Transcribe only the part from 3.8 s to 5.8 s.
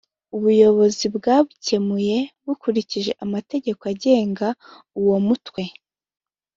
agenga uwo mutwe